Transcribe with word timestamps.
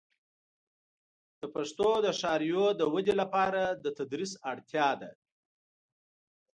د 1.39 1.41
پښتو 1.55 1.89
د 2.05 2.07
ښاریو 2.19 2.65
د 2.79 2.81
ودې 2.93 3.13
لپاره 3.21 3.63
د 3.83 3.85
تدریس 3.97 4.31
اړتیا 4.51 4.89
ده. 5.01 5.11